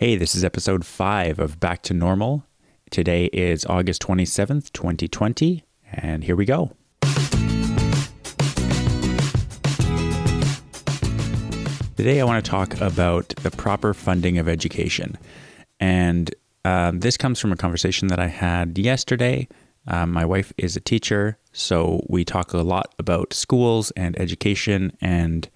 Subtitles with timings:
[0.00, 2.42] Hey, this is episode five of Back to Normal.
[2.90, 6.72] Today is August 27th, 2020, and here we go.
[11.98, 15.18] Today, I want to talk about the proper funding of education.
[15.80, 19.48] And um, this comes from a conversation that I had yesterday.
[19.86, 24.96] Um, my wife is a teacher, so we talk a lot about schools and education
[25.02, 25.46] and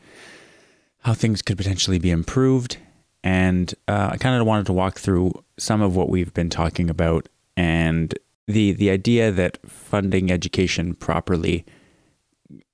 [0.99, 2.77] how things could potentially be improved.
[3.25, 6.91] And uh, I kind of wanted to walk through some of what we've been talking
[6.91, 8.15] about and
[8.47, 11.65] the the idea that funding education properly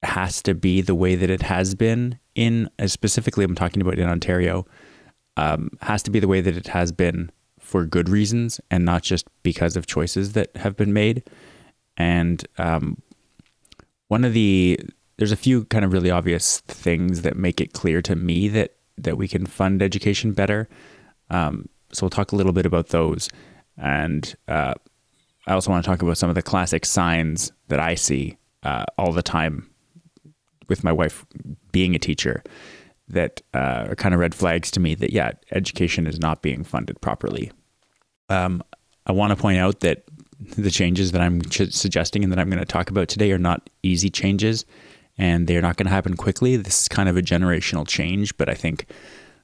[0.03, 4.09] has to be the way that it has been in specifically I'm talking about in
[4.09, 4.67] Ontario
[5.37, 9.03] um, has to be the way that it has been for good reasons and not
[9.03, 11.23] just because of choices that have been made.
[11.97, 13.01] And um,
[14.09, 14.81] one of the
[15.19, 18.75] there's a few kind of really obvious things that make it clear to me that
[19.05, 20.69] that we can fund education better.
[21.31, 23.29] Um, so we'll talk a little bit about those,
[23.77, 24.75] and uh,
[25.47, 28.85] I also want to talk about some of the classic signs that I see uh,
[28.99, 29.71] all the time
[30.69, 31.27] with my wife
[31.73, 32.43] being a teacher
[33.09, 36.63] that uh, are kind of red flags to me that yeah, education is not being
[36.63, 37.51] funded properly.
[38.29, 38.63] Um,
[39.07, 40.05] I want to point out that
[40.57, 43.39] the changes that I'm ch- suggesting and that I'm going to talk about today are
[43.39, 44.65] not easy changes
[45.21, 46.57] and they're not going to happen quickly.
[46.57, 48.87] This is kind of a generational change, but I think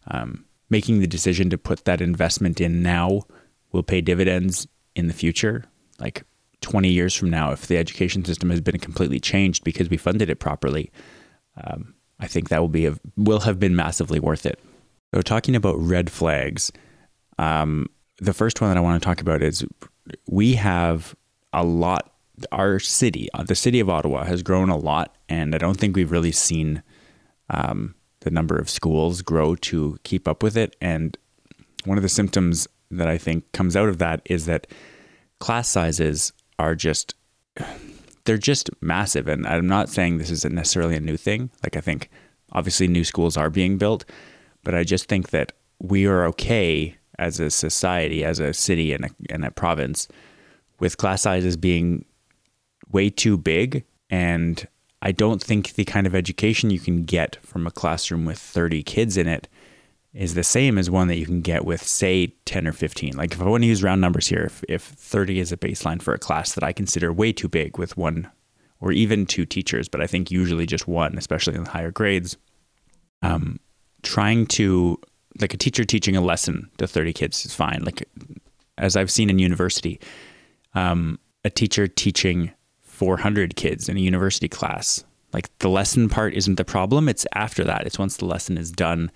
[0.06, 3.24] um, making the decision to put that investment in now
[3.72, 5.66] will pay dividends in the future,
[6.00, 6.22] like
[6.62, 10.30] 20 years from now, if the education system has been completely changed because we funded
[10.30, 10.90] it properly.
[11.62, 14.58] Um, I think that will be a, will have been massively worth it.
[15.14, 16.72] So, talking about red flags,
[17.38, 19.62] um, the first one that I want to talk about is
[20.26, 21.14] we have
[21.52, 22.15] a lot
[22.52, 25.96] our city, uh, the city of Ottawa, has grown a lot, and I don't think
[25.96, 26.82] we've really seen
[27.50, 30.76] um, the number of schools grow to keep up with it.
[30.80, 31.16] And
[31.84, 34.66] one of the symptoms that I think comes out of that is that
[35.38, 37.14] class sizes are just
[38.24, 39.28] they're just massive.
[39.28, 41.50] And I'm not saying this isn't necessarily a new thing.
[41.62, 42.10] Like I think
[42.52, 44.04] obviously new schools are being built,
[44.64, 49.06] but I just think that we are okay as a society, as a city and
[49.06, 50.08] a, and a province,
[50.80, 52.04] with class sizes being
[52.90, 53.84] way too big.
[54.10, 54.66] And
[55.02, 58.82] I don't think the kind of education you can get from a classroom with 30
[58.82, 59.48] kids in it
[60.16, 63.16] is the same as one that you can get with, say, 10 or 15.
[63.16, 66.00] Like, if I want to use round numbers here, if, if 30 is a baseline
[66.00, 68.30] for a class that I consider way too big with one
[68.80, 72.36] or even two teachers, but I think usually just one, especially in the higher grades,
[73.20, 73.60] um,
[74.02, 74.98] trying to,
[75.38, 77.82] like, a teacher teaching a lesson to 30 kids is fine.
[77.84, 78.08] Like,
[78.78, 80.00] as I've seen in university,
[80.74, 82.52] um, a teacher teaching
[82.96, 85.04] 400 kids in a university class.
[85.34, 87.10] Like the lesson part isn't the problem.
[87.10, 87.86] It's after that.
[87.86, 89.10] It's once the lesson is done.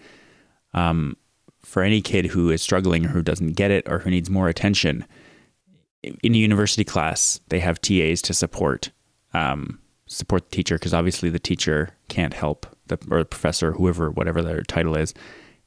[0.75, 1.17] Um,
[1.63, 4.49] for any kid who is struggling or who doesn't get it or who needs more
[4.49, 5.07] attention,
[6.03, 8.91] in a university class, they have TAs to support
[9.33, 14.11] um, support the teacher because obviously the teacher can't help the or the professor, whoever,
[14.11, 15.15] whatever their title is,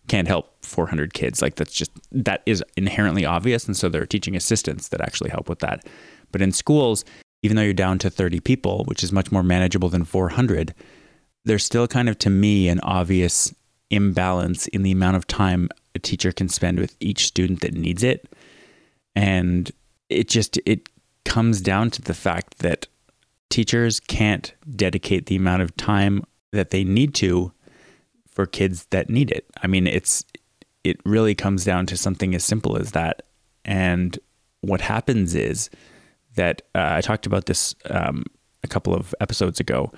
[0.07, 1.41] can't help 400 kids.
[1.41, 5.31] Like that's just that is inherently obvious, and so there are teaching assistants that actually
[5.31, 5.87] help with that.
[6.31, 7.05] But in schools,
[7.43, 10.73] even though you're down to 30 people, which is much more manageable than 400,
[11.45, 13.53] there's still kind of, to me, an obvious
[13.89, 18.01] imbalance in the amount of time a teacher can spend with each student that needs
[18.01, 18.33] it.
[19.15, 19.69] And
[20.09, 20.87] it just, it
[21.25, 22.87] comes down to the fact that
[23.49, 27.51] teachers can't dedicate the amount of time that they need to
[28.31, 29.45] for kids that need it.
[29.61, 30.23] I mean, it's,
[30.83, 33.23] it really comes down to something as simple as that.
[33.65, 34.17] And
[34.61, 35.69] what happens is,
[36.35, 38.23] that uh, I talked about this um,
[38.63, 39.91] a couple of episodes ago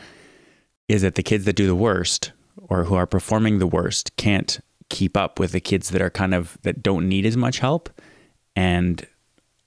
[0.88, 4.60] is that the kids that do the worst or who are performing the worst can't
[4.90, 7.90] keep up with the kids that are kind of that don't need as much help.
[8.56, 9.06] And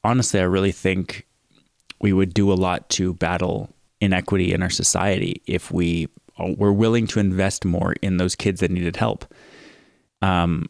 [0.04, 1.26] honestly I really think
[2.00, 6.08] we would do a lot to battle inequity in our society if we
[6.38, 9.24] were willing to invest more in those kids that needed help.
[10.22, 10.68] Um,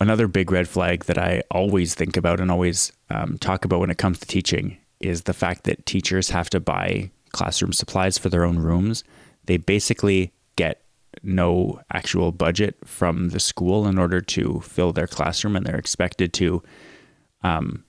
[0.00, 3.90] another big red flag that I always think about and always um, talk about when
[3.90, 8.28] it comes to teaching is the fact that teachers have to buy classroom supplies for
[8.28, 9.04] their own rooms.
[9.44, 10.82] They basically get
[11.22, 16.32] no actual budget from the school in order to fill their classroom, and they're expected
[16.34, 16.62] to
[17.42, 17.84] um,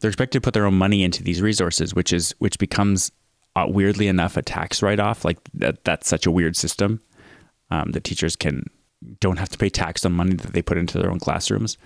[0.00, 3.10] they're expected to put their own money into these resources, which is which becomes
[3.56, 5.24] uh, weirdly enough a tax write off.
[5.24, 7.00] Like that, that's such a weird system
[7.70, 8.70] um, that teachers can
[9.20, 11.76] don't have to pay tax on money that they put into their own classrooms.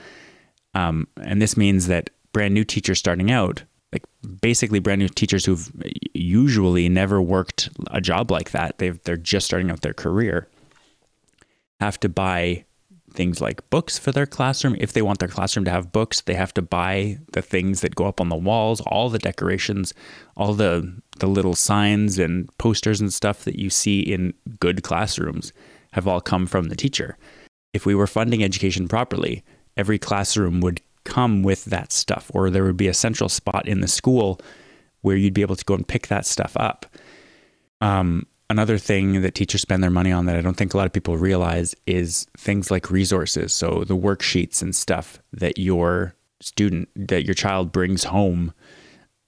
[0.75, 4.05] Um, and this means that brand new teachers starting out like
[4.41, 5.71] basically brand new teachers who've
[6.13, 8.79] usually never worked a job like that.
[8.79, 10.49] They've they're just starting out their career.
[11.81, 12.65] Have to buy
[13.15, 14.77] things like books for their classroom.
[14.79, 17.95] If they want their classroom to have books, they have to buy the things that
[17.95, 19.95] go up on the walls, all the decorations,
[20.37, 25.53] all the the little signs and posters and stuff that you see in good classrooms
[25.93, 27.17] have all come from the teacher.
[27.73, 29.45] If we were funding education properly,
[29.77, 33.81] every classroom would come with that stuff or there would be a central spot in
[33.81, 34.41] the school
[35.01, 36.87] where you'd be able to go and pick that stuff up.
[37.81, 40.87] Um, another thing that teachers spend their money on that I don't think a lot
[40.87, 43.53] of people realize is things like resources.
[43.53, 48.53] So the worksheets and stuff that your student, that your child brings home,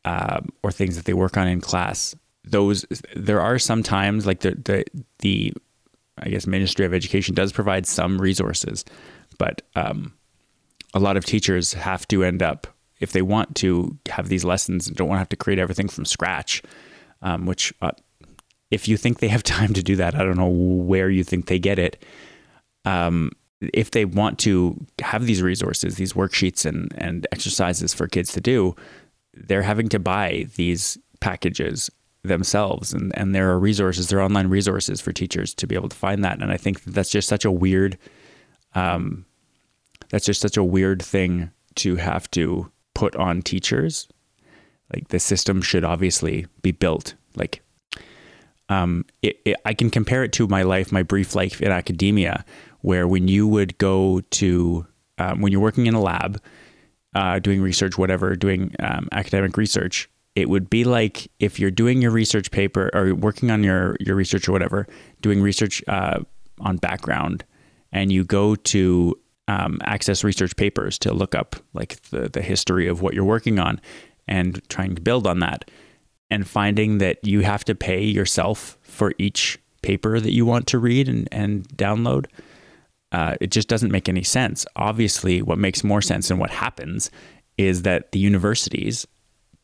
[0.05, 2.15] uh, or things that they work on in class.
[2.45, 2.85] Those
[3.15, 4.85] there are sometimes like the the
[5.19, 5.53] the
[6.19, 8.85] I guess Ministry of Education does provide some resources,
[9.39, 10.15] but um,
[10.95, 12.67] a lot of teachers have to end up
[13.01, 15.89] if they want to have these lessons and don't want to have to create everything
[15.89, 16.63] from scratch,
[17.23, 17.93] um, which uh,
[18.71, 21.47] if you think they have time to do that, I don't know where you think
[21.47, 22.05] they get it.
[22.85, 23.33] Um,
[23.75, 28.41] if they want to have these resources, these worksheets and, and exercises for kids to
[28.41, 28.75] do,
[29.35, 31.91] they're having to buy these packages
[32.23, 32.93] themselves.
[32.93, 35.97] And, and there are resources, there are online resources for teachers to be able to
[35.97, 36.41] find that.
[36.41, 37.99] And I think that that's just such a weird,
[38.75, 39.27] um,
[40.11, 44.09] that's just such a weird thing to have to put on teachers.
[44.93, 47.63] Like the system should obviously be built like
[48.69, 52.45] um, it, it, I can compare it to my life, my brief life in academia,
[52.81, 54.87] where when you would go to,
[55.19, 56.41] um, when you're working in a lab,
[57.15, 62.01] uh, doing research, whatever, doing um, academic research, it would be like if you're doing
[62.01, 64.87] your research paper or working on your, your research or whatever,
[65.21, 66.21] doing research uh,
[66.61, 67.45] on background,
[67.91, 69.19] and you go to
[69.51, 73.59] um, access research papers to look up like the, the history of what you're working
[73.59, 73.81] on
[74.29, 75.69] and trying to build on that
[76.31, 80.79] and finding that you have to pay yourself for each paper that you want to
[80.79, 82.27] read and, and download,
[83.11, 84.65] uh, it just doesn't make any sense.
[84.77, 87.11] Obviously, what makes more sense and what happens
[87.59, 89.05] is that the universities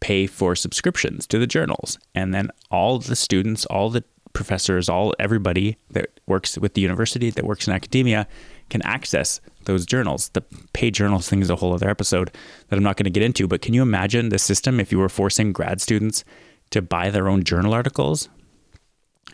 [0.00, 4.02] pay for subscriptions to the journals, and then all the students, all the
[4.32, 8.26] professors, all everybody that works with the university, that works in academia,
[8.70, 10.28] can access those journals.
[10.30, 10.42] The
[10.72, 12.30] paid journals thing is a whole other episode
[12.68, 13.46] that I'm not going to get into.
[13.46, 16.24] But can you imagine the system if you were forcing grad students
[16.70, 18.28] to buy their own journal articles,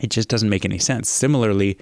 [0.01, 1.09] it just doesn't make any sense.
[1.09, 1.79] Similarly,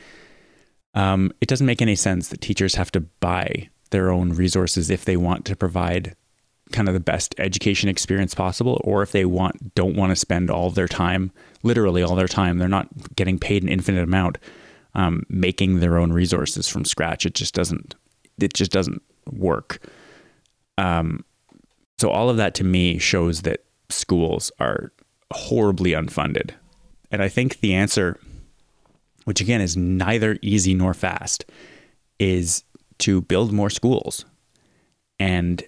[0.95, 5.05] um, it doesn't make any sense that teachers have to buy their own resources if
[5.05, 6.15] they want to provide
[6.73, 10.51] kind of the best education experience possible or if they want don't want to spend
[10.51, 11.33] all their time
[11.65, 12.87] literally all their time they're not
[13.17, 14.39] getting paid an infinite amount
[14.95, 17.95] um, making their own resources from scratch it just doesn't
[18.39, 19.03] it just doesn't
[19.33, 19.81] work
[20.79, 21.25] um,
[22.01, 24.93] so all of that to me shows that schools are
[25.33, 26.53] horribly unfunded.
[27.11, 28.19] And I think the answer,
[29.25, 31.45] which again is neither easy nor fast,
[32.19, 32.65] is
[32.99, 34.25] to build more schools
[35.19, 35.63] and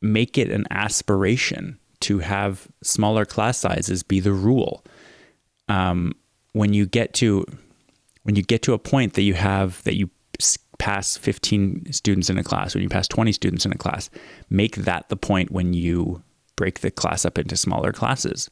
[0.00, 4.84] make it an aspiration to have smaller class sizes be the rule.
[5.68, 6.14] Um,
[6.52, 7.46] when you get to
[8.22, 10.10] when you get to a point that you have that you
[10.78, 14.10] pass 15 students in a class, when you pass 20 students in a class,
[14.50, 16.22] make that the point when you
[16.56, 18.50] break the class up into smaller classes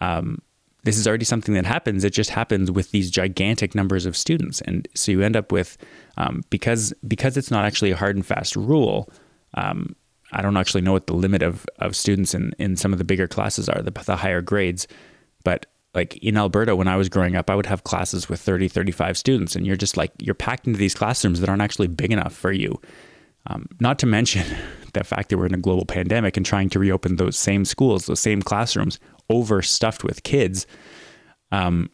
[0.00, 0.40] um,
[0.82, 2.04] this is already something that happens.
[2.04, 5.76] It just happens with these gigantic numbers of students, and so you end up with
[6.16, 9.10] um, because because it's not actually a hard and fast rule.
[9.54, 9.94] Um,
[10.32, 13.04] I don't actually know what the limit of, of students in, in some of the
[13.04, 14.86] bigger classes are, the, the higher grades.
[15.42, 18.68] But like in Alberta, when I was growing up, I would have classes with 30,
[18.68, 22.12] 35 students, and you're just like, you're packed into these classrooms that aren't actually big
[22.12, 22.80] enough for you.
[23.46, 24.44] Um, not to mention
[24.92, 28.06] the fact that we're in a global pandemic and trying to reopen those same schools,
[28.06, 30.66] those same classrooms overstuffed with kids.
[31.52, 31.90] Um,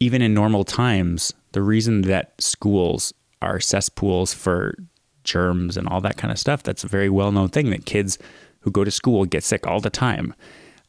[0.00, 4.76] even in normal times, the reason that schools are cesspools for
[5.24, 8.18] germs and all that kind of stuff, that's a very well known thing that kids
[8.60, 10.34] who go to school get sick all the time.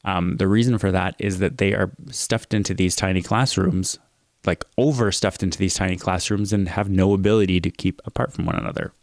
[0.05, 3.99] Um, the reason for that is that they are stuffed into these tiny classrooms,
[4.45, 8.55] like overstuffed into these tiny classrooms, and have no ability to keep apart from one
[8.55, 8.93] another.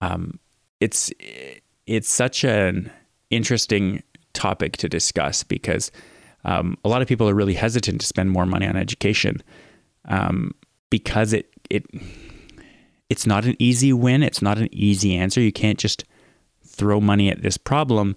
[0.00, 0.38] Um,
[0.80, 1.12] it's
[1.86, 2.90] it's such an
[3.30, 5.90] interesting topic to discuss because
[6.44, 9.42] um, a lot of people are really hesitant to spend more money on education
[10.06, 10.54] um,
[10.90, 11.84] because it it
[13.10, 14.22] it's not an easy win.
[14.22, 15.40] It's not an easy answer.
[15.40, 16.04] You can't just
[16.64, 18.16] throw money at this problem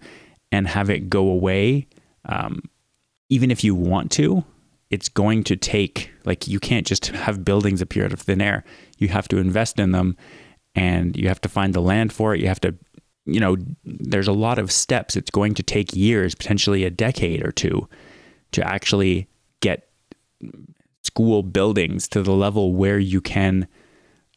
[0.52, 1.88] and have it go away.
[2.26, 2.64] Um,
[3.30, 4.44] even if you want to,
[4.90, 8.64] it's going to take like you can't just have buildings appear out of thin air.
[8.98, 10.16] You have to invest in them,
[10.76, 12.42] and you have to find the land for it.
[12.42, 12.76] You have to
[13.26, 15.16] you know, there's a lot of steps.
[15.16, 17.90] It's going to take years, potentially a decade or two,
[18.52, 19.28] to actually
[19.62, 19.90] get
[21.02, 23.68] school buildings to the level where you can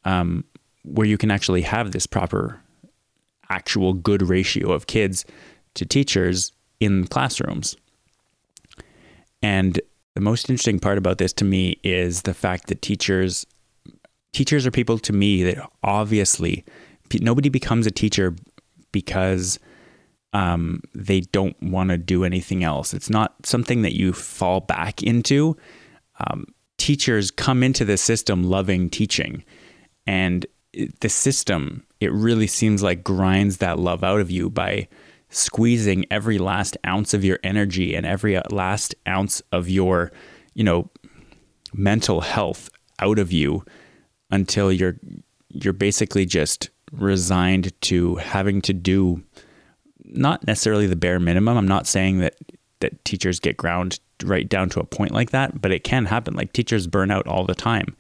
[0.05, 0.45] um,
[0.85, 2.61] where you can actually have this proper,
[3.51, 5.25] actual good ratio of kids
[5.79, 7.77] to teachers in classrooms.
[9.43, 9.81] And
[10.15, 13.47] the most interesting part about this to me is the fact that teachers
[14.33, 16.65] teachers are people to me that obviously
[17.21, 18.37] nobody becomes a teacher
[18.93, 19.59] because
[20.33, 22.93] um, they don't want to do anything else.
[22.93, 25.57] It's not something that you fall back into.
[26.27, 29.45] Um, teachers come into the system loving teaching,
[30.07, 30.47] and
[31.01, 34.89] the system it really seems like grinds that love out of you by
[35.31, 40.13] squeezing every last ounce of your energy and every uh, last ounce of your,
[40.55, 40.91] you know,
[41.73, 42.71] mental health
[43.01, 43.65] out of you
[44.31, 44.99] until you're
[45.51, 49.23] you're basically just resigned to having to do
[50.05, 51.57] not necessarily the bare minimum.
[51.57, 52.35] I'm not saying that
[52.81, 56.35] that teachers get ground right down to a point like that, but it can happen.
[56.35, 57.97] Like teachers burn out all the time.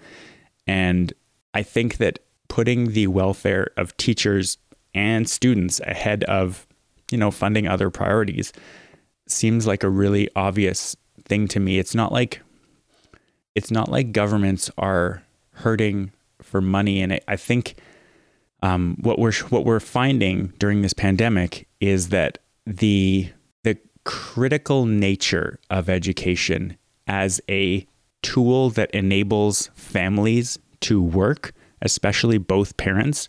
[0.67, 1.13] And
[1.55, 4.59] I think that putting the welfare of teachers
[4.95, 6.67] and students ahead of,
[7.11, 8.53] you know, funding other priorities
[9.27, 11.79] seems like a really obvious thing to me.
[11.79, 12.41] It's not like
[13.55, 15.23] it's not like governments are
[15.53, 16.13] hurting
[16.43, 17.77] for money and I think
[18.63, 23.31] um, what we're what we're finding during this pandemic is that the
[23.63, 27.87] the critical nature of education as a
[28.23, 33.29] tool that enables families to work, especially both parents,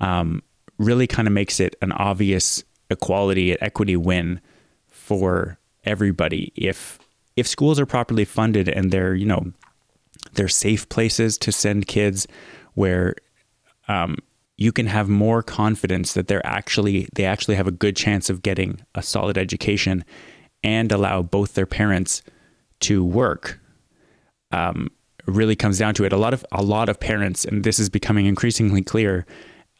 [0.00, 0.42] um,
[0.78, 4.40] really kind of makes it an obvious equality and equity win
[4.88, 6.52] for everybody.
[6.56, 6.98] If
[7.36, 9.52] if schools are properly funded and they're you know
[10.34, 12.26] they're safe places to send kids
[12.74, 13.14] where
[13.88, 14.16] um,
[14.56, 18.42] you can have more confidence that they're actually they actually have a good chance of
[18.42, 20.04] getting a solid education
[20.62, 22.22] and allow both their parents
[22.80, 23.58] to work
[24.52, 24.88] um,
[25.26, 27.88] really comes down to it a lot of a lot of parents and this is
[27.88, 29.26] becoming increasingly clear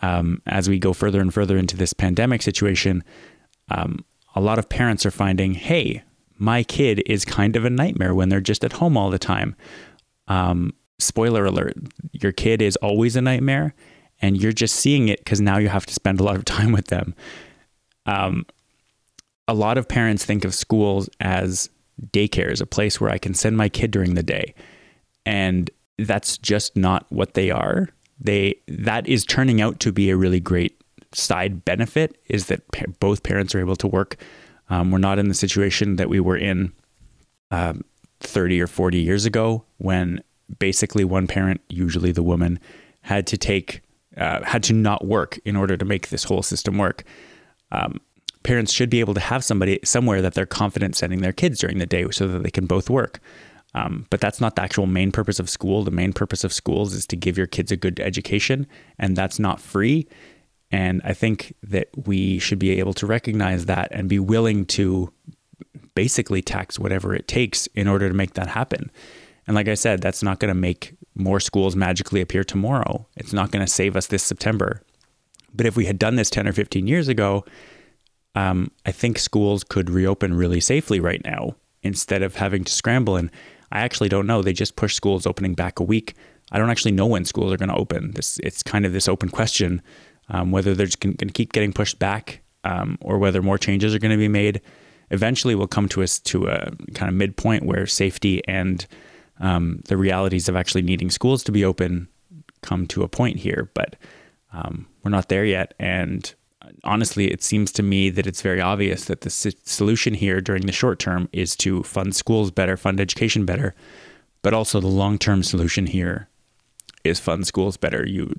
[0.02, 3.02] um, as we go further and further into this pandemic situation
[3.70, 4.04] um,
[4.34, 6.02] a lot of parents are finding hey
[6.38, 9.54] my kid is kind of a nightmare when they're just at home all the time
[10.28, 11.76] um, spoiler alert
[12.12, 13.74] your kid is always a nightmare
[14.22, 16.72] and you're just seeing it because now you have to spend a lot of time
[16.72, 17.14] with them.
[18.06, 18.46] Um,
[19.48, 21.70] a lot of parents think of schools as
[22.12, 24.54] daycares, a place where I can send my kid during the day,
[25.26, 27.88] and that's just not what they are.
[28.20, 30.80] They that is turning out to be a really great
[31.12, 34.16] side benefit is that pa- both parents are able to work.
[34.68, 36.72] Um, we're not in the situation that we were in
[37.50, 37.82] um,
[38.20, 40.22] 30 or 40 years ago when
[40.58, 42.60] basically one parent, usually the woman,
[43.02, 43.82] had to take
[44.16, 47.04] uh, had to not work in order to make this whole system work.
[47.72, 48.00] Um,
[48.42, 51.78] parents should be able to have somebody somewhere that they're confident sending their kids during
[51.78, 53.20] the day so that they can both work.
[53.74, 55.84] Um, but that's not the actual main purpose of school.
[55.84, 58.66] The main purpose of schools is to give your kids a good education,
[58.98, 60.08] and that's not free.
[60.72, 65.12] And I think that we should be able to recognize that and be willing to
[65.94, 68.90] basically tax whatever it takes in order to make that happen.
[69.46, 73.06] And like I said, that's not going to make more schools magically appear tomorrow.
[73.16, 74.82] It's not going to save us this September.
[75.52, 77.44] But if we had done this 10 or 15 years ago,
[78.36, 83.16] um, I think schools could reopen really safely right now instead of having to scramble.
[83.16, 83.30] And
[83.72, 84.42] I actually don't know.
[84.42, 86.14] They just pushed schools opening back a week.
[86.52, 88.12] I don't actually know when schools are going to open.
[88.12, 89.82] This it's kind of this open question
[90.30, 93.98] um, whether they're going to keep getting pushed back um, or whether more changes are
[93.98, 94.60] going to be made.
[95.10, 98.86] Eventually, we'll come to us to a kind of midpoint where safety and
[99.40, 102.08] um, the realities of actually needing schools to be open
[102.62, 103.96] come to a point here, but
[104.52, 105.74] um, we're not there yet.
[105.78, 106.32] And
[106.84, 110.72] honestly, it seems to me that it's very obvious that the solution here during the
[110.72, 113.74] short term is to fund schools better, fund education better,
[114.42, 116.28] but also the long term solution here
[117.04, 118.06] is fund schools better.
[118.06, 118.32] You,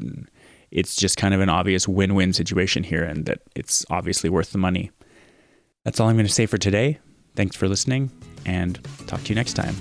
[0.72, 4.52] it's just kind of an obvious win win situation here, and that it's obviously worth
[4.52, 4.92] the money.
[5.84, 7.00] That's all I'm going to say for today.
[7.36, 8.12] Thanks for listening,
[8.46, 9.76] and talk to you next time.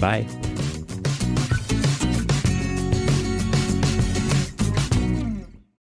[0.00, 0.26] Bye.